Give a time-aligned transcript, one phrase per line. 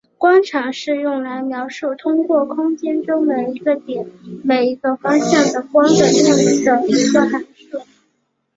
[0.17, 4.11] 光场是用来描述通过空间中每一个点和
[4.43, 7.85] 每一个方向的光的量的一个函数。